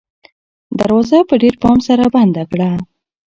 [0.79, 2.69] دروازه په ډېر پام سره بنده کړه.